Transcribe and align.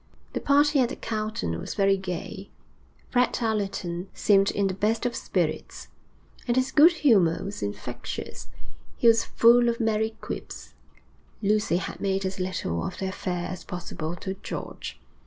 The 0.33 0.39
party 0.39 0.79
at 0.79 0.89
the 0.89 0.95
Carlton 0.95 1.59
was 1.59 1.75
very 1.75 1.95
gay. 1.95 2.49
Fred 3.11 3.37
Allerton 3.39 4.09
seemed 4.15 4.49
in 4.49 4.65
the 4.65 4.73
best 4.73 5.05
of 5.05 5.15
spirits, 5.15 5.89
and 6.47 6.57
his 6.57 6.71
good 6.71 6.91
humour 6.91 7.43
was 7.43 7.61
infectious. 7.61 8.47
He 8.97 9.07
was 9.07 9.23
full 9.25 9.69
of 9.69 9.79
merry 9.79 10.15
quips. 10.19 10.73
Lucy 11.43 11.77
had 11.77 12.01
made 12.01 12.25
as 12.25 12.39
little 12.39 12.83
of 12.83 12.97
the 12.97 13.09
affair 13.09 13.47
as 13.49 13.63
possible 13.63 14.15
to 14.15 14.33
George. 14.41 14.99